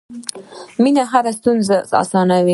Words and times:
مینه 0.81 1.03
هره 1.11 1.31
ستونزه 1.37 1.75
اسانوي. 2.03 2.49